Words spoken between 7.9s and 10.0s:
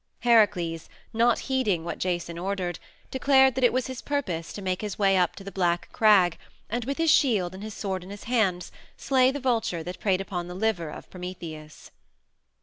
in his hands, slay the vulture that